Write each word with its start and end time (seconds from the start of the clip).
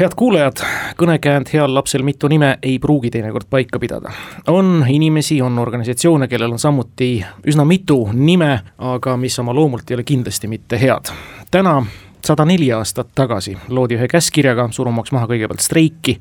head 0.00 0.14
kuulajad, 0.16 0.58
kõnekäänd 0.98 1.50
heal 1.52 1.74
lapsel 1.74 2.02
mitu 2.02 2.28
nime 2.28 2.56
ei 2.62 2.78
pruugi 2.82 3.12
teinekord 3.14 3.46
paika 3.50 3.78
pidada. 3.78 4.10
on 4.46 4.84
inimesi, 4.88 5.42
on 5.42 5.58
organisatsioone, 5.58 6.28
kellel 6.28 6.52
on 6.52 6.58
samuti 6.58 7.24
üsna 7.46 7.64
mitu 7.64 8.08
nime, 8.12 8.60
aga 8.78 9.16
mis 9.16 9.38
oma 9.38 9.54
loomult 9.54 9.90
ei 9.90 9.94
ole 9.94 10.02
kindlasti 10.02 10.48
mitte 10.48 10.80
head. 10.80 11.14
täna 11.50 11.86
sada 12.24 12.44
neli 12.44 12.72
aastat 12.72 13.08
tagasi 13.14 13.56
loodi 13.68 13.94
ühe 13.94 14.08
käskkirjaga, 14.08 14.68
surumaks 14.72 15.12
maha 15.12 15.28
kõigepealt 15.30 15.62
streiki 15.62 16.18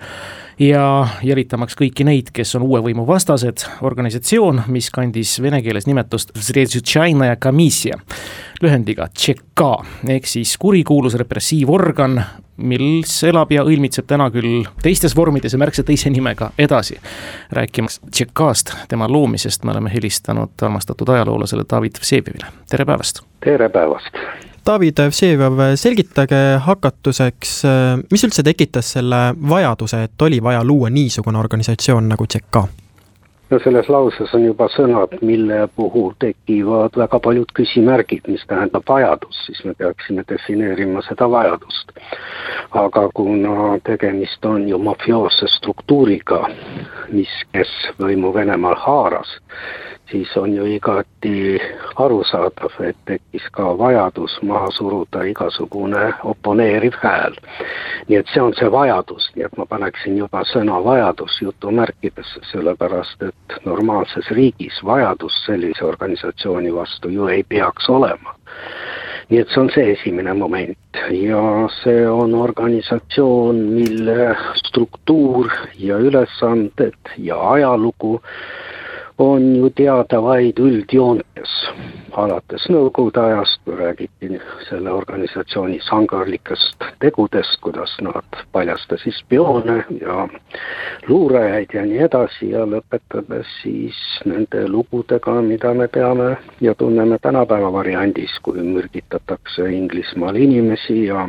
ja 0.59 1.07
jälitamaks 1.23 1.77
kõiki 1.79 2.05
neid, 2.05 2.29
kes 2.33 2.55
on 2.55 2.67
uue 2.67 2.81
võimu 2.83 3.07
vastased, 3.07 3.65
organisatsioon, 3.81 4.63
mis 4.67 4.91
kandis 4.93 5.39
vene 5.41 5.61
keeles 5.65 5.87
nimetust 5.87 6.31
lühendiga 8.61 9.07
TŠK 9.09 9.65
ehk 10.13 10.27
siis 10.27 10.57
kurikuulus 10.57 11.17
repressiivorgan, 11.19 12.21
mis 12.57 13.15
elab 13.23 13.51
ja 13.51 13.63
õilmitseb 13.65 14.07
täna 14.07 14.29
küll 14.33 14.63
teistes 14.83 15.15
vormides 15.15 15.53
ja 15.53 15.59
märksa 15.61 15.83
teise 15.83 16.09
nimega 16.13 16.51
edasi. 16.57 16.99
rääkimas 17.51 17.99
TŠK-st, 18.11 18.73
tema 18.87 19.07
loomisest, 19.09 19.63
me 19.63 19.71
oleme 19.71 19.93
helistanud 19.93 20.53
armastatud 20.61 21.09
ajaloolasele 21.09 21.65
David 21.69 22.01
Vsevjevile, 22.01 22.45
tere 22.69 22.85
päevast! 22.85 23.23
tere 23.43 23.69
päevast! 23.69 24.13
David 24.65 24.99
Vseviov, 25.09 25.59
selgitage 25.75 26.37
hakatuseks, 26.63 27.57
mis 28.11 28.23
üldse 28.23 28.45
tekitas 28.47 28.93
selle 28.95 29.33
vajaduse, 29.49 30.05
et 30.07 30.21
oli 30.21 30.39
vaja 30.43 30.63
luua 30.63 30.89
niisugune 30.89 31.37
organisatsioon 31.39 32.07
nagu 32.09 32.27
TSEK? 32.27 32.82
No 33.53 33.59
selles 33.59 33.89
lauses 33.89 34.31
on 34.33 34.45
juba 34.47 34.65
sõnad, 34.73 35.11
mille 35.21 35.67
puhul 35.77 36.13
tekivad 36.21 36.95
väga 36.97 37.19
paljud 37.21 37.51
küsimärgid, 37.53 38.25
mis 38.31 38.41
tähendab 38.49 38.87
vajadus, 38.89 39.43
siis 39.45 39.61
me 39.67 39.75
peaksime 39.77 40.23
defineerima 40.29 41.03
seda 41.05 41.27
vajadust. 41.29 41.93
aga 42.73 43.09
kuna 43.13 43.77
tegemist 43.85 44.45
on 44.45 44.67
ju 44.69 44.77
mafioosse 44.77 45.47
struktuuriga, 45.57 46.47
mis, 47.11 47.29
kes 47.53 47.69
võimu 47.99 48.33
Venemaal 48.33 48.75
haaras, 48.85 49.37
siis 50.11 50.37
on 50.37 50.53
ju 50.53 50.65
igati 50.65 51.59
arusaadav, 51.95 52.75
et 52.83 52.97
tekkis 53.05 53.47
ka 53.51 53.77
vajadus 53.77 54.37
maha 54.41 54.71
suruda 54.71 55.23
igasugune 55.23 56.13
oponeeriv 56.23 56.97
hääl. 57.03 57.35
nii 58.07 58.17
et 58.17 58.27
see 58.33 58.41
on 58.41 58.53
see 58.53 58.71
vajadus, 58.71 59.29
nii 59.35 59.45
et 59.45 59.57
ma 59.57 59.65
paneksin 59.65 60.17
juba 60.17 60.43
sõna 60.43 60.83
vajadus 60.83 61.41
jutumärkidesse, 61.41 62.43
sellepärast 62.51 63.23
et 63.29 63.57
normaalses 63.65 64.29
riigis 64.31 64.83
vajadus 64.85 65.45
sellise 65.45 65.85
organisatsiooni 65.85 66.75
vastu 66.75 67.09
ju 67.09 67.27
ei 67.27 67.43
peaks 67.43 67.89
olema 67.89 68.35
nii 69.29 69.39
et 69.39 69.49
see 69.49 69.61
on 69.61 69.69
see 69.71 69.91
esimene 69.93 70.33
moment 70.37 70.99
ja 71.15 71.43
see 71.81 72.03
on 72.09 72.35
organisatsioon, 72.35 73.55
mille 73.77 74.35
struktuur 74.65 75.49
ja 75.79 75.97
ülesanded 75.97 77.13
ja 77.17 77.39
ajalugu 77.51 78.19
on 79.23 79.55
ju 79.55 79.69
teada 79.69 80.21
vaid 80.21 80.59
üldjoontes. 80.59 81.51
alates 82.13 82.67
Nõukogude 82.69 83.19
ajast, 83.19 83.61
kui 83.65 83.75
räägiti 83.75 84.39
selle 84.67 84.91
organisatsiooni 84.93 85.79
sangarlikest 85.81 86.85
tegudest, 87.01 87.55
kuidas 87.61 87.95
nad 88.05 88.37
paljastasid 88.51 89.15
spioone 89.17 89.79
ja 90.01 90.27
luurajaid 91.07 91.73
ja 91.73 91.85
nii 91.85 92.03
edasi 92.05 92.51
ja 92.51 92.67
lõpetades 92.69 93.49
siis 93.63 93.97
nende 94.29 94.67
lugudega, 94.67 95.39
mida 95.41 95.73
me 95.73 95.87
peame 95.87 96.35
ja 96.61 96.75
tunneme 96.75 97.17
tänapäeva 97.21 97.73
variandis, 97.73 98.37
kui 98.45 98.61
mürgitatakse 98.61 99.71
Inglismaal 99.73 100.35
inimesi 100.35 101.05
ja 101.05 101.25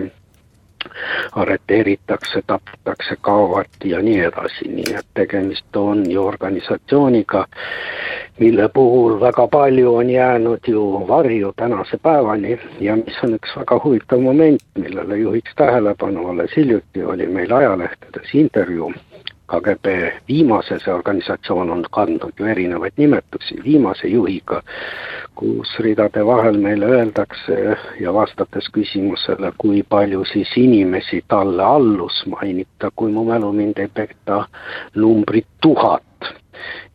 arreteeritakse, 1.32 2.42
tapetakse, 2.46 3.16
kaovad 3.20 3.84
ja 3.84 4.02
nii 4.02 4.20
edasi, 4.28 4.68
nii 4.68 4.96
et 4.98 5.06
tegemist 5.14 5.76
on 5.76 6.04
ju 6.10 6.26
organisatsiooniga, 6.26 7.46
mille 8.38 8.68
puhul 8.74 9.20
väga 9.20 9.46
palju 9.48 9.94
on 9.94 10.10
jäänud 10.10 10.68
ju 10.68 10.84
varju 11.08 11.52
tänase 11.56 11.98
päevani. 12.02 12.58
Ja 12.80 12.96
mis 12.96 13.22
on 13.24 13.34
üks 13.38 13.56
väga 13.56 13.80
huvitav 13.84 14.20
moment, 14.20 14.62
millele 14.78 15.18
juhiks 15.18 15.54
tähelepanu, 15.56 16.28
alles 16.28 16.56
hiljuti 16.56 17.04
oli 17.04 17.26
meil 17.26 17.52
ajalehtedes 17.52 18.34
intervjuu 18.34 18.92
KGB 19.60 19.86
viimase, 20.28 20.78
see 20.82 20.94
organisatsioon 20.94 21.70
on 21.70 21.84
kandnud 21.90 22.32
ju 22.38 22.46
erinevaid 22.50 22.96
nimetusi, 22.96 23.58
viimase 23.64 24.08
juhiga, 24.08 24.62
kus 25.38 25.76
ridade 25.78 26.26
vahel 26.26 26.58
meile 26.58 26.86
öeldakse 26.96 27.76
ja 28.00 28.14
vastates 28.14 28.68
küsimusele, 28.74 29.52
kui 29.58 29.82
palju 29.88 30.24
siis 30.32 30.50
inimesi 30.56 31.22
talle 31.28 31.62
allus, 31.62 32.24
mainib 32.26 32.68
ta, 32.78 32.90
kui 32.96 33.12
mu 33.12 33.24
mälu 33.28 33.52
mind 33.52 33.78
ei 33.78 33.90
peta, 33.94 34.44
numbrit 34.94 35.46
tuhat. 35.60 36.02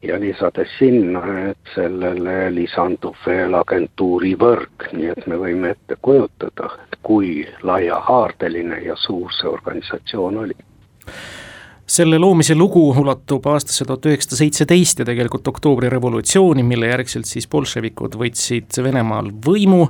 Ja 0.01 0.19
lisades 0.19 0.71
sinna, 0.79 1.21
et 1.49 1.73
sellele 1.75 2.49
lisandub 2.55 3.15
veel 3.25 3.53
agentuuri 3.59 4.31
võrk, 4.39 4.87
nii 4.95 5.11
et 5.11 5.27
me 5.27 5.37
võime 5.37 5.75
ette 5.75 5.99
kujutada, 6.01 6.71
kui 7.03 7.43
laiahaardeline 7.63 8.79
ja 8.87 8.95
suur 8.97 9.31
see 9.35 9.51
organisatsioon 9.51 10.39
oli 10.45 10.57
selle 11.89 12.19
loomise 12.21 12.55
lugu 12.55 12.83
ulatub 13.01 13.47
aastasse 13.49 13.85
tuhat 13.87 14.05
üheksasada 14.05 14.37
seitseteist 14.43 15.01
ja 15.01 15.07
tegelikult 15.09 15.47
oktoobri 15.49 15.89
revolutsiooni, 15.89 16.63
mille 16.63 16.91
järgselt 16.91 17.25
siis 17.29 17.47
bolševikud 17.49 18.17
võtsid 18.19 18.77
Venemaal 18.85 19.31
võimu, 19.45 19.87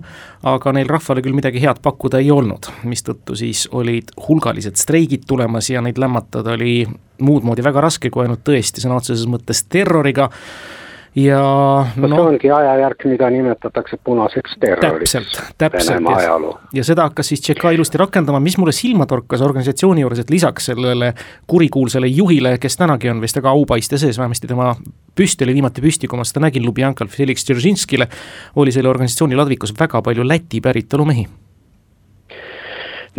aga 0.47 0.73
neil 0.75 0.87
rahvale 0.89 1.23
küll 1.25 1.35
midagi 1.35 1.61
head 1.63 1.81
pakkuda 1.83 2.21
ei 2.23 2.31
olnud, 2.31 2.71
mistõttu 2.87 3.35
siis 3.39 3.65
olid 3.75 4.13
hulgalised 4.27 4.79
streigid 4.79 5.27
tulemas 5.27 5.69
ja 5.73 5.83
neid 5.83 5.99
lämmatada 5.99 6.55
oli 6.55 6.85
muud 7.19 7.43
moodi 7.43 7.65
väga 7.65 7.83
raske, 7.83 8.09
kui 8.09 8.23
ainult 8.23 8.45
tõesti 8.47 8.83
sõna 8.83 9.01
otseses 9.01 9.27
mõttes 9.27 9.65
terroriga 9.67 10.29
ja 11.15 11.39
no, 11.95 12.07
no 12.07 12.15
see 12.15 12.25
ongi 12.25 12.51
ajajärk, 12.53 13.05
mida 13.09 13.29
nimetatakse 13.33 13.97
punaseks 14.03 14.55
terroriks. 14.61 15.15
täpselt, 15.15 15.41
täpselt 15.57 16.09
ja, 16.73 16.83
seda 16.85 17.07
hakkas 17.09 17.31
siis 17.31 17.41
Tšeka 17.41 17.73
ilusti 17.75 17.97
rakendama, 18.01 18.39
mis 18.43 18.57
mulle 18.61 18.73
silma 18.75 19.07
torkas 19.09 19.41
organisatsiooni 19.45 20.05
juures, 20.05 20.21
et 20.21 20.29
lisaks 20.29 20.69
sellele 20.71 21.13
kurikuulsale 21.47 22.07
juhile, 22.07 22.57
kes 22.61 22.77
tänagi 22.77 23.09
on 23.09 23.21
vist 23.21 23.41
väga 23.41 23.53
aupaiste 23.55 23.97
sees, 23.97 24.21
vähemasti 24.21 24.47
tema 24.47 24.73
püst 25.15 25.41
oli 25.41 25.57
viimati 25.57 25.83
püsti, 25.83 26.07
kui 26.07 26.19
ma 26.19 26.27
seda 26.27 26.45
nägin, 26.45 26.65
Lubjankal 26.65 27.09
Felix 27.11 27.43
Dzeržinskile, 27.45 28.07
oli 28.55 28.71
selle 28.71 28.91
organisatsiooni 28.91 29.37
ladvikus 29.39 29.73
väga 29.79 30.03
palju 30.05 30.27
Läti 30.27 30.61
päritolu 30.61 31.05
mehi 31.09 31.27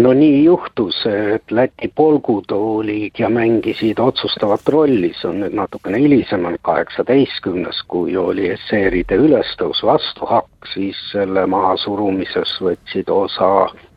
no 0.03 0.13
nii 0.17 0.45
juhtus, 0.45 1.03
et 1.07 1.51
Läti 1.51 1.91
polgud 1.95 2.53
olid 2.55 3.19
ja 3.19 3.29
mängisid 3.29 3.99
otsustavat 3.99 4.69
rolli, 4.69 5.13
see 5.17 5.29
on 5.31 5.41
nüüd 5.45 5.57
natukene 5.59 6.01
hilisemalt, 6.01 6.61
kaheksateistkümnes, 6.67 7.83
kui 7.91 8.17
oli 8.17 8.49
esseeride 8.55 9.19
ülestõus 9.21 9.83
vastuhakk, 9.85 10.71
siis 10.75 10.99
selle 11.13 11.47
mahasurumises 11.51 12.57
võtsid 12.65 13.13
osa 13.13 13.51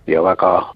ja 0.07 0.23
väga 0.23 0.73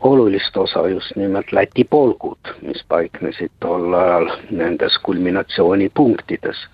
olulist 0.00 0.56
osa 0.56 0.88
just 0.88 1.16
nimelt 1.16 1.52
Läti 1.52 1.84
polgud, 1.84 2.50
mis 2.62 2.84
paiknesid 2.88 3.50
tol 3.60 3.94
ajal 3.94 4.30
nendes 4.50 4.98
kulminatsioonipunktides. 5.02 6.66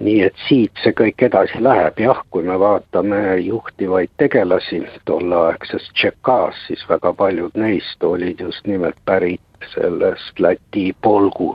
nii 0.00 0.22
et 0.22 0.34
siit 0.48 0.72
see 0.82 0.92
kõik 0.92 1.22
edasi 1.22 1.62
läheb, 1.62 1.98
jah, 2.00 2.22
kui 2.30 2.42
me 2.42 2.58
vaatame 2.60 3.36
juhtivaid 3.40 4.10
tegelasi 4.16 4.82
tolleaegses 5.04 5.90
Tšekas, 5.92 6.66
siis 6.66 6.84
väga 6.88 7.12
paljud 7.12 7.54
neist 7.54 8.04
olid 8.04 8.40
just 8.40 8.66
nimelt 8.66 8.96
pärit 9.04 9.40
sellest 9.74 10.40
Läti 10.40 10.92
polgu, 11.02 11.54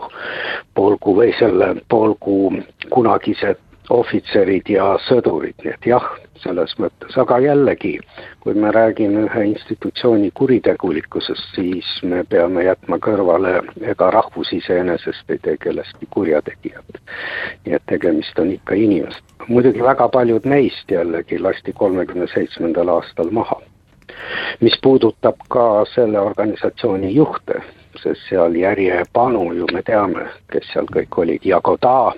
polgu 0.74 1.16
või 1.16 1.34
selle 1.40 1.76
polgu 1.90 2.54
kunagised 2.90 3.60
ohvitserid 3.90 4.70
ja 4.70 4.94
sõdurid, 5.08 5.58
nii 5.64 5.74
et 5.74 5.88
jah, 5.90 6.06
selles 6.44 6.76
mõttes, 6.80 7.16
aga 7.20 7.40
jällegi, 7.44 7.96
kui 8.44 8.54
me 8.54 8.72
räägime 8.76 9.26
ühe 9.28 9.46
institutsiooni 9.52 10.32
kuritegulikkusest, 10.38 11.56
siis 11.56 11.90
me 12.04 12.24
peame 12.30 12.64
jätma 12.68 13.00
kõrvale, 13.04 13.56
ega 13.82 14.12
rahvus 14.16 14.54
iseenesest 14.56 15.34
ei 15.34 15.42
tee 15.44 15.58
kellestki 15.58 16.08
kurjategijat. 16.16 17.02
nii 17.66 17.76
et 17.76 17.84
tegemist 17.88 18.40
on 18.40 18.52
ikka 18.52 18.76
inimestega. 18.76 19.48
muidugi 19.48 19.84
väga 19.84 20.10
paljud 20.10 20.46
neist 20.46 20.92
jällegi 20.92 21.40
lasti 21.40 21.74
kolmekümne 21.74 22.28
seitsmendal 22.34 22.88
aastal 22.88 23.32
maha. 23.32 23.62
mis 24.62 24.80
puudutab 24.84 25.36
ka 25.50 25.86
selle 25.96 26.20
organisatsiooni 26.20 27.14
juhte, 27.16 27.62
sest 28.04 28.22
seal 28.30 28.56
järjepanu 28.56 29.54
ju 29.54 29.66
me 29.74 29.82
teame, 29.82 30.30
kes 30.52 30.74
seal 30.74 30.86
kõik 30.86 31.18
olid, 31.18 31.46
Jagoda, 31.46 32.14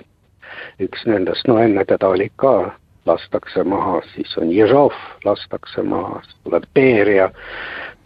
üks 0.80 1.06
nendest, 1.06 1.48
no 1.48 1.58
enne 1.62 1.86
teda 1.86 2.08
oli 2.08 2.32
ka 2.36 2.72
lastakse 3.06 3.64
maha, 3.64 4.02
siis 4.16 4.38
on 4.38 4.52
Ježov, 4.54 4.94
lastakse 5.26 5.82
maha, 5.82 6.22
siis 6.24 6.36
tuleb 6.44 6.66
Beria, 6.76 7.30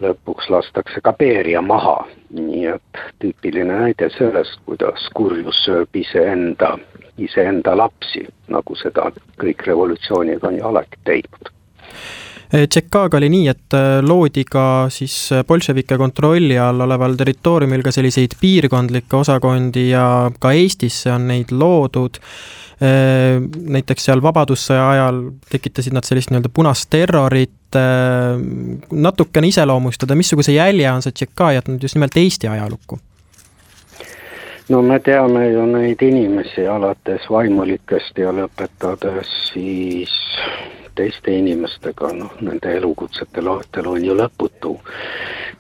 lõpuks 0.04 0.50
lastakse 0.50 1.02
ka 1.04 1.14
Beria 1.14 1.62
maha. 1.62 2.06
nii 2.36 2.66
et 2.68 2.98
tüüpiline 3.24 3.78
näide 3.80 4.10
sellest, 4.18 4.58
kuidas 4.66 5.06
kurjus 5.16 5.62
sööb 5.64 5.96
iseenda, 5.96 6.74
iseenda 7.18 7.78
lapsi, 7.78 8.26
nagu 8.52 8.76
seda 8.76 9.12
kõik 9.40 9.64
revolutsioonid 9.68 10.44
on 10.44 10.58
ju 10.58 10.66
alati 10.68 11.00
teinud 11.08 11.55
Tšekkaaga 12.52 13.18
oli 13.18 13.30
nii, 13.34 13.48
et 13.50 13.76
loodi 14.06 14.44
ka 14.46 14.86
siis 14.94 15.16
bolševike 15.48 15.98
kontrolli 15.98 16.60
all 16.62 16.84
oleval 16.86 17.18
territooriumil 17.18 17.82
ka 17.86 17.94
selliseid 17.96 18.38
piirkondlikke 18.40 19.18
osakondi 19.18 19.90
ja 19.90 20.06
ka 20.40 20.54
Eestisse 20.54 21.10
on 21.16 21.26
neid 21.32 21.52
loodud 21.56 22.22
näiteks 22.76 24.10
seal 24.10 24.22
Vabadussõja 24.24 24.86
ajal 24.92 25.22
tekitasid 25.52 25.96
nad 25.96 26.04
sellist 26.04 26.32
nii-öelda 26.32 26.52
punast 26.54 26.90
terrorit, 26.92 27.78
natukene 28.92 29.48
iseloomustada, 29.48 30.16
missuguse 30.16 30.56
jälje 30.56 30.92
on 30.92 31.04
see 31.06 31.16
Tšekaa 31.16 31.54
jätnud 31.56 31.84
just 31.84 31.96
nimelt 31.96 32.18
Eesti 32.20 32.52
ajalukku? 32.52 33.00
No 34.70 34.82
me 34.82 35.00
teame 35.00 35.50
ju 35.50 35.66
neid 35.66 36.02
inimesi 36.02 36.68
alates 36.68 37.30
vaimulikest 37.30 38.18
ja 38.18 38.32
lõpetades 38.34 39.30
siis 39.52 40.14
teiste 40.96 41.32
inimestega, 41.36 42.10
noh, 42.16 42.32
nende 42.42 42.72
elukutsete 42.78 43.44
loetelu 43.44 43.92
on 43.98 44.06
ju 44.06 44.16
lõputu, 44.16 44.72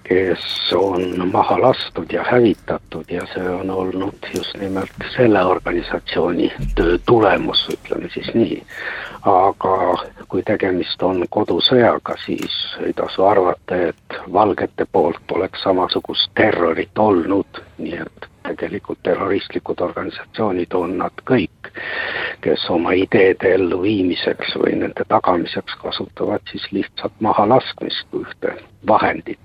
kes 0.07 0.46
on 0.78 1.30
maha 1.31 1.57
lastud 1.62 2.13
ja 2.13 2.24
hävitatud 2.24 3.10
ja 3.12 3.25
see 3.34 3.50
on 3.50 3.69
olnud 3.69 4.30
just 4.36 4.57
nimelt 4.62 5.10
selle 5.16 5.44
organisatsiooni 5.46 6.51
töö 6.75 6.98
tulemus, 7.06 7.66
ütleme 7.74 8.10
siis 8.13 8.30
nii. 8.34 8.62
aga 9.25 9.75
kui 10.30 10.44
tegemist 10.46 11.04
on 11.04 11.25
kodusõjaga, 11.30 12.16
siis 12.25 12.56
ei 12.86 12.94
tasu 12.94 13.25
arvata, 13.25 13.81
et 13.90 14.19
valgete 14.34 14.86
poolt 14.92 15.19
poleks 15.28 15.66
samasugust 15.66 16.31
terrorit 16.38 16.98
olnud, 16.98 17.62
nii 17.78 18.00
et 18.06 18.30
tegelikult 18.48 19.00
terroristlikud 19.04 19.82
organisatsioonid 19.82 20.74
on 20.74 20.98
nad 20.98 21.24
kõik, 21.30 21.72
kes 22.42 22.70
oma 22.70 22.94
ideede 22.98 23.54
elluviimiseks 23.58 24.56
või 24.62 24.78
nende 24.82 25.06
tagamiseks 25.08 25.78
kasutavad 25.82 26.42
siis 26.52 26.68
lihtsalt 26.72 27.14
mahalaskmist 27.20 28.08
kui 28.12 28.26
ühte 28.26 28.56
vahendit. 28.88 29.40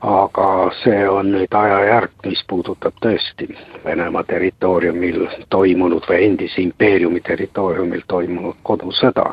aga 0.00 0.70
see 0.82 1.08
on 1.10 1.32
nüüd 1.32 1.54
ajajärk, 1.54 2.12
mis 2.26 2.42
puudutab 2.46 2.94
tõesti 3.02 3.48
Venemaa 3.84 4.22
territooriumil 4.24 5.26
toimunud 5.50 6.06
või 6.08 6.24
endise 6.26 6.62
impeeriumi 6.62 7.20
territooriumil 7.20 8.02
toimunud 8.06 8.56
kodusõda 8.62 9.32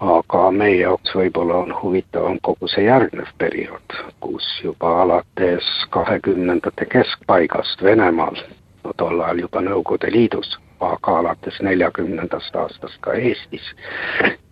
aga 0.00 0.50
meie 0.50 0.80
jaoks 0.80 1.14
võib-olla 1.14 1.62
on 1.64 1.72
huvitavam 1.82 2.38
kogu 2.42 2.68
see 2.68 2.84
järgnev 2.84 3.30
periood, 3.38 3.96
kus 4.20 4.46
juba 4.64 4.92
alates 5.02 5.68
kahekümnendate 5.90 6.86
keskpaigast 6.92 7.82
Venemaal, 7.82 8.36
no 8.84 8.92
tol 8.96 9.20
ajal 9.20 9.46
juba 9.46 9.62
Nõukogude 9.64 10.12
Liidus, 10.12 10.58
aga 10.80 11.18
alates 11.18 11.60
neljakümnendast 11.64 12.56
aastast 12.56 12.98
ka 13.00 13.14
Eestis, 13.16 13.70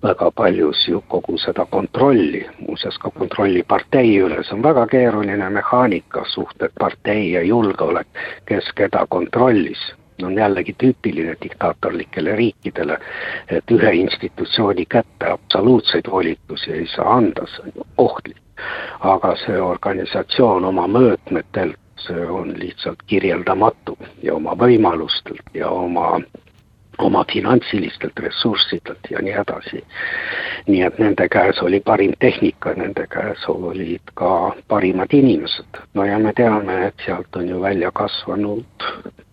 väga 0.03 0.31
paljus 0.31 0.87
ju 0.89 1.03
kogu 1.09 1.37
seda 1.39 1.67
kontrolli, 1.71 2.47
muuseas 2.59 2.97
ka 2.99 3.11
kontrolli 3.11 3.63
partei 3.69 4.17
üle, 4.21 4.41
see 4.45 4.57
on 4.57 4.65
väga 4.65 4.87
keeruline 4.87 5.51
mehaanika, 5.59 6.25
suhted 6.33 6.73
partei 6.81 7.33
ja 7.33 7.45
julgeolek, 7.45 8.09
kes 8.49 8.73
keda 8.81 9.05
kontrollis 9.11 9.85
on 10.23 10.35
jällegi 10.35 10.75
tüüpiline 10.83 11.37
diktaatorlikele 11.43 12.37
riikidele, 12.37 12.99
et 13.49 13.71
ühe 13.71 13.93
institutsiooni 13.93 14.87
kätte 14.87 15.33
absoluutseid 15.33 16.11
volitusi 16.11 16.73
ei 16.73 16.87
saa 16.87 17.17
anda, 17.17 17.47
see 17.47 17.73
on 17.77 17.87
ohtlik. 17.99 18.41
aga 19.01 19.35
see 19.37 19.57
organisatsioon 19.61 20.65
oma 20.65 20.87
mõõtmetelt, 20.87 21.81
see 22.07 22.27
on 22.31 22.53
lihtsalt 22.59 23.03
kirjeldamatu 23.07 23.99
ja 24.23 24.35
oma 24.35 24.55
võimalustelt 24.55 25.51
ja 25.55 25.69
oma 25.69 26.21
oma 26.99 27.25
finantsilistelt 27.33 28.19
ressurssidelt 28.19 29.11
ja 29.11 29.23
nii 29.23 29.33
edasi. 29.33 29.85
nii 30.67 30.83
et 30.83 30.99
nende 30.99 31.29
käes 31.29 31.59
oli 31.63 31.81
parim 31.81 32.13
tehnika, 32.19 32.73
nende 32.75 33.07
käes 33.11 33.49
olid 33.49 34.15
ka 34.15 34.55
parimad 34.69 35.13
inimesed. 35.13 35.81
no 35.95 36.05
ja 36.05 36.19
me 36.19 36.33
teame, 36.33 36.87
et 36.87 36.95
sealt 37.07 37.37
on 37.37 37.49
ju 37.49 37.61
välja 37.61 37.91
kasvanud, 37.91 38.65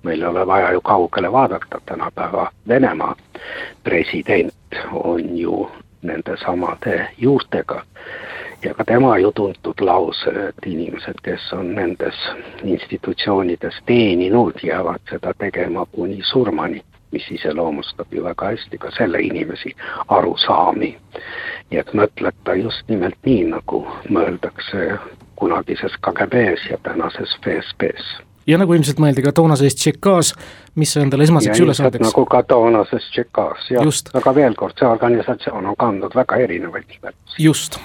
meil 0.04 0.22
ei 0.22 0.28
ole 0.28 0.48
vaja 0.48 0.72
ju 0.72 0.82
kaugele 0.82 1.32
vaadata, 1.32 1.82
tänapäeva 1.86 2.52
Venemaa 2.68 3.16
president 3.84 4.54
on 4.92 5.38
ju 5.38 5.72
nendesamade 6.02 7.08
juurtega. 7.18 7.84
Ja 8.64 8.74
ka 8.74 8.86
tema 8.86 9.18
ju 9.18 9.32
tuntud 9.32 9.80
lause, 9.80 10.30
et 10.48 10.66
inimesed, 10.66 11.22
kes 11.24 11.54
on 11.54 11.76
nendes 11.76 12.16
institutsioonides 12.64 13.82
teeninud, 13.86 14.54
jäävad 14.64 15.02
seda 15.10 15.34
tegema 15.38 15.86
kuni 15.86 16.20
surmani 16.24 16.84
mis 17.12 17.32
iseloomustab 17.32 18.08
ju 18.12 18.24
väga 18.24 18.46
hästi 18.46 18.78
ka 18.78 18.92
selle 18.92 19.20
inimesi 19.20 19.76
arusaami. 20.08 20.98
nii 21.70 21.80
et 21.80 21.94
mõtled 21.94 22.36
ta 22.44 22.54
just 22.56 22.88
nimelt 22.88 23.18
nii, 23.26 23.44
nagu 23.52 23.88
mõeldakse 24.10 24.98
kunagises 25.36 25.96
KGB-s 26.08 26.70
ja 26.70 26.78
tänases 26.84 27.38
FSB-s 27.44 28.31
ja 28.48 28.58
nagu 28.62 28.74
ilmselt 28.76 29.00
mõeldi 29.02 29.24
ka 29.26 29.34
toonases 29.36 29.76
Tšekas, 29.78 30.34
mis 30.80 30.94
endale 30.98 31.26
esmaseks 31.28 31.62
ülesandeks. 31.62 32.04
nagu 32.08 32.24
ka 32.30 32.42
toonases 32.48 33.06
Tšekas, 33.12 33.68
jah, 33.76 33.92
aga 34.18 34.34
veel 34.36 34.56
kord, 34.58 34.78
see 34.80 34.88
organisatsioon 34.88 35.68
on 35.72 35.78
kandnud 35.80 36.16
väga 36.18 36.40
erinevaid 36.46 36.88
nimetusi. 36.90 37.44
just. 37.44 37.78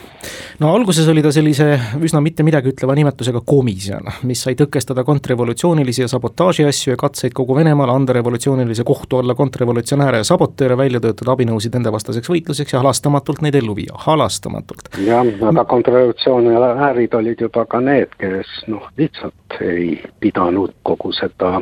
no 0.60 0.72
alguses 0.74 1.08
oli 1.08 1.22
ta 1.22 1.32
sellise 1.34 1.68
üsna 2.00 2.22
mitte 2.24 2.46
midagi 2.46 2.72
ütleva 2.72 2.96
nimetusega 2.96 3.42
komisjon, 3.46 4.08
mis 4.28 4.42
sai 4.46 4.56
tõkestada 4.58 5.04
kontrrevolutsioonilisi 5.04 6.06
ja 6.06 6.08
sabotaaži 6.08 6.66
asju 6.70 6.94
ja 6.94 7.00
katseid 7.00 7.36
kogu 7.36 7.56
Venemaal, 7.56 7.92
anda 7.92 8.16
revolutsioonilise 8.16 8.84
kohtu 8.84 9.20
alla 9.20 9.34
kontrrevolutsionääre 9.34 10.22
ja 10.22 10.28
sabotööre, 10.28 10.76
välja 10.78 11.00
töötada 11.00 11.36
abinõusid 11.36 11.76
nendevastaseks 11.76 12.32
võitluseks 12.32 12.72
ja 12.72 12.80
halastamatult 12.80 13.44
neid 13.44 13.58
ellu 13.60 13.76
viia, 13.76 13.96
halastamatult. 14.06 14.88
jah, 15.04 15.26
aga 15.52 15.64
kontrrevolutsionäärid 15.68 17.14
olid 17.14 17.44
juba 17.48 17.66
ka 17.68 17.80
need, 17.84 18.14
kes 18.20 18.56
noh, 18.72 18.88
lihtsalt 18.96 19.60
ei 19.60 19.98
pidanud 20.20 20.45
kogu 20.82 21.12
seda 21.12 21.60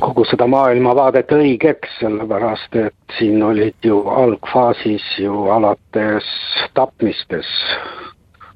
kogu 0.00 0.24
seda 0.28 0.46
maailmavaadet 0.50 1.32
õigeks, 1.32 1.98
sellepärast 2.00 2.76
et 2.76 3.16
siin 3.18 3.42
olid 3.42 3.86
ju 3.86 4.00
algfaasis 4.10 5.06
ju 5.18 5.46
alates 5.54 6.28
tapmistes 6.74 7.50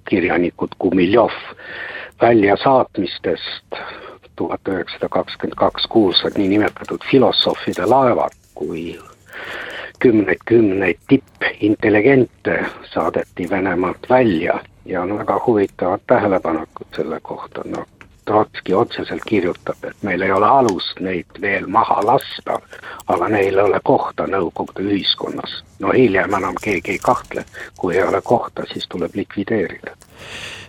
kirjanikud 0.09 0.75
Gumiljov, 0.81 1.35
väljasaatmistest 2.21 3.81
tuhat 4.37 4.69
üheksasada 4.69 5.09
kakskümmend 5.09 5.59
kaks 5.59 5.87
kuulsad 5.91 6.39
niinimetatud 6.39 7.05
filosoofide 7.11 7.87
laevad, 7.87 8.35
kui 8.55 8.99
kümneid-kümneid 10.03 10.99
tippintelligente 11.09 12.65
saadeti 12.93 13.51
Venemaalt 13.51 14.11
välja. 14.11 14.61
Ja 14.85 15.03
on 15.03 15.19
väga 15.19 15.41
huvitavad 15.47 16.01
tähelepanekud 16.07 16.87
selle 16.97 17.21
kohta, 17.23 17.63
noh 17.67 17.98
Trotski 18.29 18.75
otseselt 18.77 19.25
kirjutab, 19.27 19.81
et 19.89 20.03
meil 20.05 20.23
ei 20.23 20.33
ole 20.33 20.47
alust 20.47 21.01
neid 21.01 21.41
veel 21.41 21.65
maha 21.73 22.03
lasta, 22.05 22.59
aga 23.09 23.29
neil 23.33 23.57
ei 23.57 23.65
ole 23.65 23.81
kohta 23.85 24.27
Nõukogude 24.29 24.85
ühiskonnas. 24.85 25.63
no 25.79 25.95
hiljem 25.97 26.35
enam 26.35 26.55
keegi 26.63 26.97
ei 26.97 26.99
kahtle, 26.99 27.45
kui 27.79 27.97
ei 27.97 28.03
ole 28.03 28.21
kohta, 28.25 28.67
siis 28.73 28.89
tuleb 28.89 29.15
likvideerida. 29.15 29.97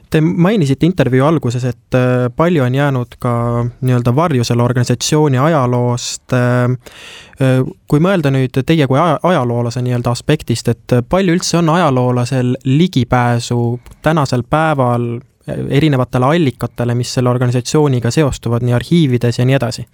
Te 0.10 0.22
mainisite 0.22 0.86
intervjuu 0.86 1.26
alguses, 1.26 1.66
et 1.70 1.96
äh, 1.96 2.32
palju 2.36 2.64
on 2.64 2.76
jäänud 2.76 3.20
ka 3.20 3.34
nii-öelda 3.82 4.16
varju 4.16 4.44
selle 4.44 4.64
organisatsiooni 4.64 5.38
ajaloost. 5.38 6.34
Äh, 6.34 6.72
äh, 7.44 7.60
kui 7.88 8.02
mõelda 8.02 8.32
nüüd 8.34 8.58
teie 8.66 8.88
kui 8.88 8.98
aja, 8.98 9.20
ajaloolase 9.24 9.84
nii-öelda 9.86 10.16
aspektist, 10.16 10.72
et 10.72 10.98
palju 11.10 11.36
üldse 11.38 11.60
on 11.60 11.70
ajaloolasel 11.76 12.56
ligipääsu 12.66 13.80
tänasel 14.02 14.48
päeval 14.50 15.20
erinevatele 15.70 16.26
allikatele, 16.36 16.96
mis 16.96 17.14
selle 17.14 17.30
organisatsiooniga 17.30 18.12
seostuvad, 18.12 18.66
nii 18.66 18.78
arhiivides 18.78 19.40
ja 19.40 19.46
nii 19.46 19.58
edasi? 19.60 19.88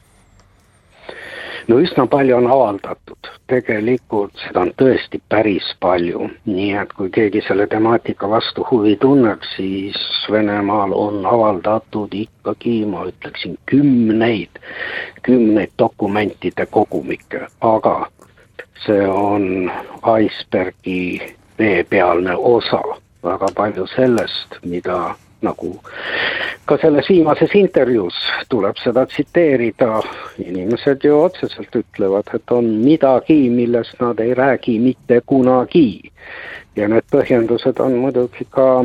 no 1.67 1.79
üsna 1.81 2.05
palju 2.09 2.35
on 2.37 2.47
avaldatud, 2.51 3.29
tegelikult 3.49 4.33
seda 4.43 4.61
on 4.65 4.71
tõesti 4.77 5.19
päris 5.29 5.67
palju, 5.81 6.29
nii 6.49 6.73
et 6.81 6.93
kui 6.97 7.09
keegi 7.13 7.41
selle 7.47 7.67
temaatika 7.71 8.29
vastu 8.29 8.65
huvi 8.69 8.95
tunneb, 9.01 9.41
siis 9.55 9.97
Venemaal 10.31 10.93
on 10.93 11.25
avaldatud 11.25 12.13
ikkagi, 12.17 12.77
ma 12.89 13.05
ütleksin, 13.09 13.57
kümneid, 13.69 14.61
kümneid 15.25 15.73
dokumentide 15.79 16.65
kogumikke, 16.65 17.47
aga 17.61 17.95
see 18.85 19.07
on 19.09 19.71
icebergi 20.19 21.21
veepealne 21.59 22.35
osa, 22.35 22.81
väga 23.23 23.49
palju 23.57 23.87
sellest, 23.95 24.59
mida 24.65 25.15
nagu 25.41 25.75
ka 26.65 26.77
selles 26.81 27.09
viimases 27.09 27.53
intervjuus 27.55 28.15
tuleb 28.49 28.77
seda 28.81 29.05
tsiteerida, 29.05 29.99
inimesed 30.41 31.03
ju 31.05 31.19
otseselt 31.19 31.75
ütlevad, 31.77 32.31
et 32.33 32.51
on 32.51 32.65
midagi, 32.81 33.37
millest 33.53 34.01
nad 34.01 34.19
ei 34.19 34.33
räägi 34.33 34.79
mitte 34.79 35.21
kunagi. 35.25 36.11
ja 36.75 36.87
need 36.91 37.05
põhjendused 37.11 37.79
on 37.79 37.93
muidugi 38.01 38.47
ka 38.49 38.83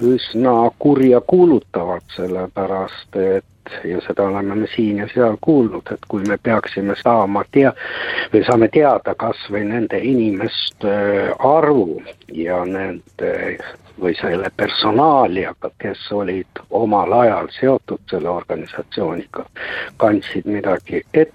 üsna 0.00 0.70
kurjakuulutavad, 0.78 2.06
sellepärast 2.16 3.16
et 3.16 3.44
ja 3.84 4.00
seda 4.06 4.28
oleme 4.28 4.54
me 4.54 4.68
siin 4.74 5.02
ja 5.02 5.08
seal 5.14 5.36
kuulnud, 5.40 5.92
et 5.92 6.06
kui 6.08 6.22
me 6.28 6.38
peaksime 6.42 6.96
saama 7.02 7.44
tea-, 7.50 7.74
või 8.32 8.44
saame 8.46 8.68
teada 8.68 9.14
kas 9.14 9.40
või 9.50 9.64
nende 9.68 9.98
inimeste 9.98 10.94
arvu 11.38 12.02
ja 12.32 12.64
nende 12.64 13.34
või 13.98 14.14
selle 14.14 14.50
personaaliaga, 14.56 15.70
kes 15.78 16.12
olid 16.12 16.60
omal 16.70 17.12
ajal 17.12 17.48
seotud 17.60 18.00
selle 18.10 18.30
organisatsiooniga, 18.30 19.44
kandsid 19.96 20.46
midagi 20.46 21.02
ette, 21.14 21.34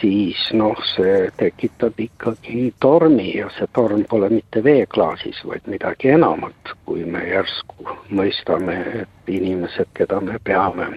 siis 0.00 0.40
noh, 0.52 0.78
see 0.94 1.30
tekitab 1.36 2.00
ikkagi 2.00 2.74
tormi 2.80 3.30
ja 3.36 3.48
see 3.58 3.68
torm 3.72 4.04
pole 4.10 4.28
mitte 4.32 4.64
veeklaasis, 4.64 5.44
vaid 5.46 5.66
midagi 5.70 6.12
enamat, 6.14 6.74
kui 6.84 7.04
me 7.04 7.24
järsku 7.28 7.88
mõistame, 8.10 8.78
et 9.02 9.34
inimesed, 9.38 9.90
keda 9.94 10.20
me 10.20 10.38
peame 10.44 10.94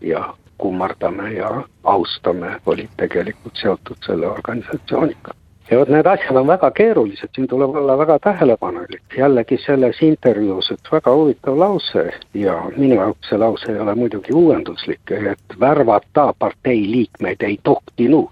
ja 0.00 0.26
kummardame 0.58 1.32
ja 1.36 1.50
austame, 1.84 2.56
olid 2.66 2.94
tegelikult 2.96 3.60
seotud 3.60 4.00
selle 4.06 4.30
organisatsiooniga 4.32 5.36
ja 5.70 5.78
vot 5.78 5.88
need 5.88 6.06
asjad 6.06 6.36
on 6.36 6.46
väga 6.46 6.70
keerulised, 6.70 7.32
siin 7.34 7.48
tuleb 7.48 7.74
olla 7.76 7.98
väga 7.98 8.18
tähelepanelik. 8.18 9.02
jällegi 9.18 9.58
selles 9.58 10.02
intervjuus 10.02 10.70
üks 10.70 10.92
väga 10.92 11.14
huvitav 11.14 11.58
lause 11.58 12.10
ja 12.34 12.56
minu 12.76 12.94
jaoks 12.94 13.28
see 13.28 13.38
lause 13.38 13.72
ei 13.72 13.78
ole 13.78 13.94
muidugi 13.94 14.32
uuenduslik, 14.32 15.10
et 15.10 15.60
värvata 15.60 16.32
partei 16.38 16.90
liikmeid 16.90 17.42
ei 17.42 17.58
tohtinud 17.62 18.30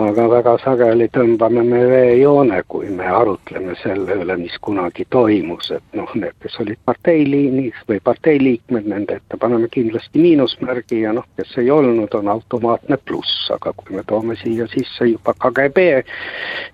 aga 0.00 0.26
väga 0.30 0.52
sageli 0.62 1.08
tõmbame 1.12 1.62
me 1.66 1.80
veejoone, 1.90 2.62
kui 2.68 2.88
me 2.94 3.06
arutleme 3.06 3.74
selle 3.82 4.16
üle, 4.22 4.36
mis 4.40 4.56
kunagi 4.62 5.04
toimus, 5.10 5.70
et 5.76 5.98
noh, 5.98 6.10
need, 6.14 6.36
kes 6.42 6.56
olid 6.62 6.80
parteiliinis 6.88 7.82
või 7.88 8.00
parteiliikmed, 8.04 8.88
nende 8.92 9.18
ette 9.20 9.38
paneme 9.40 9.68
kindlasti 9.72 10.22
miinusmärgi 10.22 11.02
ja 11.02 11.12
noh, 11.16 11.26
kes 11.36 11.52
ei 11.62 11.70
olnud, 11.74 12.14
on 12.16 12.32
automaatne 12.32 12.98
pluss, 13.04 13.50
aga 13.54 13.74
kui 13.76 13.98
me 13.98 14.04
toome 14.06 14.38
siia 14.40 14.68
sisse 14.72 15.10
juba 15.10 15.34
KGB 15.34 15.86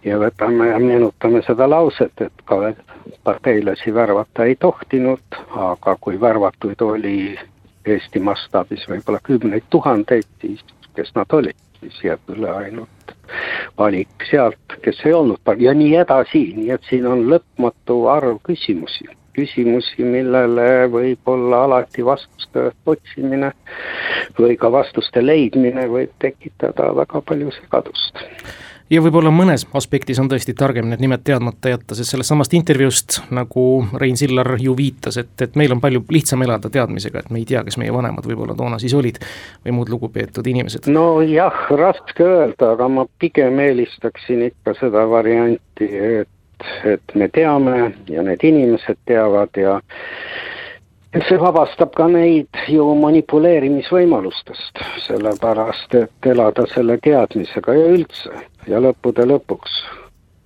ja 0.07 0.21
võtame 0.23 0.71
ja 0.71 0.79
meenutame 0.83 1.43
seda 1.47 1.69
lauset, 1.71 2.15
et 2.21 2.47
ka 2.47 2.73
parteilasi 3.27 3.95
värvata 3.95 4.47
ei 4.47 4.57
tohtinud, 4.61 5.43
aga 5.71 5.97
kui 6.01 6.21
värvatuid 6.21 6.83
oli 6.87 7.19
Eesti 7.87 8.19
mastaabis 8.19 8.89
võib-olla 8.91 9.21
kümneid 9.23 9.69
tuhandeid, 9.71 10.27
siis 10.43 10.63
kes 10.97 11.13
nad 11.15 11.31
olid, 11.33 11.59
siis 11.81 12.01
jääb 12.09 12.35
üle 12.35 12.51
ainult 12.51 13.16
valik 13.79 14.27
sealt, 14.31 14.79
kes 14.83 15.01
ei 15.05 15.13
olnud 15.13 15.57
ja 15.59 15.75
nii 15.75 15.95
edasi, 16.03 16.43
nii 16.57 16.73
et 16.75 16.91
siin 16.91 17.07
on 17.07 17.27
lõpmatu 17.31 18.03
arv 18.13 18.41
küsimusi. 18.49 19.09
küsimusi, 19.37 20.01
millele 20.01 20.87
võib 20.89 21.29
olla 21.29 21.65
alati 21.65 22.05
vastuste 22.05 22.71
otsimine 22.87 23.51
või 24.39 24.57
ka 24.57 24.71
vastuste 24.73 25.21
leidmine 25.27 25.85
võib 25.93 26.15
tekitada 26.19 26.89
väga 26.97 27.21
palju 27.21 27.53
segadust 27.53 28.25
ja 28.91 29.03
võib-olla 29.03 29.31
mõnes 29.35 29.67
aspektis 29.77 30.19
on 30.23 30.29
tõesti 30.31 30.55
targem 30.57 30.89
need 30.91 31.03
nimed 31.03 31.25
teadmata 31.27 31.73
jätta, 31.73 31.97
sest 31.99 32.13
sellest 32.13 32.31
samast 32.33 32.55
intervjuust, 32.57 33.19
nagu 33.35 33.67
Rein 33.99 34.17
Sillar 34.19 34.55
ju 34.63 34.77
viitas, 34.79 35.19
et, 35.23 35.35
et 35.43 35.59
meil 35.59 35.75
on 35.75 35.83
palju 35.83 36.05
lihtsam 36.13 36.43
elada 36.47 36.71
teadmisega, 36.73 37.25
et 37.25 37.33
me 37.35 37.43
ei 37.43 37.49
tea, 37.49 37.65
kes 37.67 37.79
meie 37.83 37.95
vanemad 37.95 38.27
võib-olla 38.29 38.57
toona 38.59 38.79
siis 38.83 38.95
olid 38.95 39.21
või 39.65 39.77
muud 39.79 39.93
lugupeetud 39.93 40.47
inimesed. 40.47 40.91
nojah, 40.93 41.67
raske 41.83 42.27
öelda, 42.27 42.73
aga 42.77 42.89
ma 42.89 43.07
pigem 43.19 43.61
eelistaksin 43.63 44.47
ikka 44.51 44.77
seda 44.81 45.07
varianti, 45.11 45.91
et, 46.23 46.71
et 46.87 47.17
me 47.19 47.31
teame 47.33 47.91
ja 48.11 48.23
need 48.27 48.45
inimesed 48.47 49.03
teavad 49.09 49.59
ja 49.61 49.81
see 51.25 51.39
vabastab 51.41 51.95
ka 51.97 52.07
neid 52.13 52.59
ju 52.69 52.85
manipuleerimisvõimalustest, 53.01 54.83
sellepärast 55.07 55.95
et 55.97 56.29
elada 56.33 56.67
selle 56.73 56.99
teadmisega 57.03 57.77
ja 57.77 57.87
üldse 57.95 58.43
ja 58.69 58.81
lõppude 58.83 59.25
lõpuks, 59.31 59.79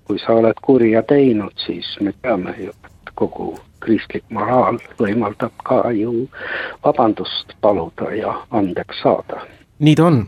kui 0.07 0.21
sa 0.23 0.37
oled 0.39 0.61
kurja 0.63 1.03
teinud, 1.03 1.57
siis 1.65 1.89
me 2.01 2.13
teame 2.23 2.55
ju, 2.59 2.75
et 2.87 3.15
kogu 3.19 3.55
kristlik 3.81 4.25
moraal 4.31 4.79
võimaldab 5.01 5.57
ka 5.65 5.83
ju 5.97 6.29
vabandust 6.85 7.57
paluda 7.61 8.13
ja 8.15 8.37
andeks 8.51 9.03
saada 9.03 9.43
nii 9.81 9.95
ta 9.97 10.07
on. 10.07 10.19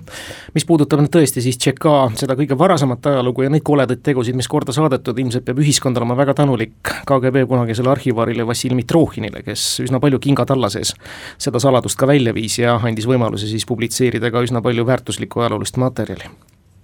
mis 0.55 0.67
puudutab 0.69 1.03
nüüd 1.03 1.13
tõesti 1.13 1.43
siis 1.45 1.59
Tšeka 1.61 1.95
seda 2.19 2.37
kõige 2.39 2.57
varasemat 2.59 3.07
ajalugu 3.13 3.47
ja 3.47 3.53
neid 3.53 3.65
koledaid 3.67 4.03
tegusid, 4.05 4.37
mis 4.39 4.49
korda 4.49 4.75
saadetud, 4.77 5.19
ilmselt 5.19 5.45
peab 5.47 5.61
ühiskond 5.63 5.99
olema 6.01 6.17
väga 6.19 6.35
tänulik 6.43 6.95
KGB 7.09 7.45
kunagisele 7.49 7.93
arhivaarile 7.93 8.47
Vassil 8.47 8.77
Mitrohhinile, 8.79 9.45
kes 9.47 9.67
üsna 9.85 10.01
palju 10.01 10.21
kinga 10.23 10.47
talla 10.49 10.71
sees 10.73 10.95
seda 11.39 11.61
saladust 11.63 12.01
ka 12.01 12.09
välja 12.09 12.35
viis 12.35 12.59
ja 12.59 12.79
andis 12.83 13.09
võimaluse 13.09 13.51
siis 13.51 13.67
publitseerida 13.69 14.33
ka 14.33 14.45
üsna 14.45 14.63
palju 14.65 14.87
väärtuslikku 14.89 15.45
ajaloolist 15.45 15.81
materjali 15.81 16.31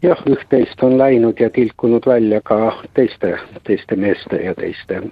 jah, 0.03 0.21
üht-teist 0.31 0.83
on 0.83 0.99
läinud 0.99 1.41
ja 1.41 1.51
tilkunud 1.51 2.07
välja 2.07 2.41
ka 2.45 2.59
teiste, 2.95 3.35
teiste 3.67 3.97
meeste 3.97 4.43
ja 4.45 4.55
teiste 4.59 5.03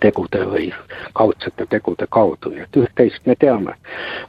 tegude 0.00 0.44
või 0.48 0.68
kaudsete 1.12 1.66
tegude 1.70 2.06
kaudu, 2.10 2.50
nii 2.50 2.64
et 2.64 2.76
üht-teist 2.80 3.26
me 3.26 3.36
teame. 3.40 3.74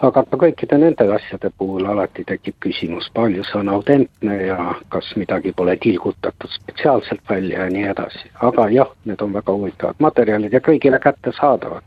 aga 0.02 0.24
ka 0.24 0.38
kõikide 0.38 0.78
nende 0.78 1.08
asjade 1.16 1.52
puhul 1.58 1.86
alati 1.86 2.24
tekib 2.28 2.56
küsimus, 2.66 3.10
palju 3.14 3.44
see 3.44 3.60
on 3.60 3.70
autentne 3.70 4.38
ja 4.48 4.58
kas 4.90 5.12
midagi 5.16 5.52
pole 5.52 5.78
tilgutatud 5.78 6.52
spetsiaalselt 6.52 7.22
välja 7.30 7.64
ja 7.64 7.70
nii 7.70 7.84
edasi. 7.94 8.32
aga 8.42 8.70
jah, 8.70 8.92
need 9.06 9.22
on 9.22 9.34
väga 9.34 9.54
huvitavad 9.54 9.96
materjalid 10.00 10.54
ja 10.54 10.60
kõigile 10.60 11.00
kättesaadavad. 11.00 11.84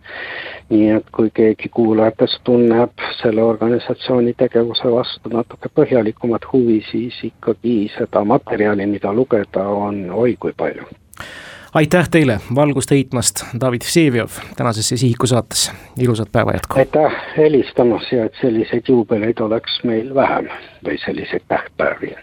nii 0.70 0.90
et 0.96 1.10
kui 1.12 1.30
keegi 1.34 1.68
kuulajatest 1.68 2.40
tunneb 2.44 3.04
selle 3.22 3.42
organisatsiooni 3.42 4.34
tegevuse 4.34 4.90
vastu 4.92 5.28
natuke 5.32 5.68
põhjalikumat 5.74 6.52
huvi, 6.52 6.80
siis 6.90 7.18
ikkagi 7.24 7.90
seda 7.98 8.24
materjali, 8.24 8.86
mida 8.86 9.12
lugeda, 9.12 9.68
on 9.68 10.10
oi 10.10 10.36
kui 10.40 10.52
palju 10.56 10.86
aitäh 11.74 12.08
teile 12.08 12.40
valgust 12.54 12.90
heitmast, 12.90 13.44
David 13.60 13.82
Vseviov, 13.84 14.30
tänasesse 14.56 14.96
Sihiku 14.96 15.26
saatesse, 15.26 15.72
ilusat 15.98 16.32
päeva 16.32 16.52
jätku! 16.52 16.78
aitäh 16.78 17.12
helistamast 17.36 18.12
ja 18.12 18.24
et 18.24 18.34
selliseid 18.40 18.82
juubeleid 18.88 19.40
oleks 19.40 19.80
meil 19.84 20.14
vähem 20.14 20.48
või 20.84 20.98
selliseid 21.04 21.42
tähtpäevi 21.48 22.16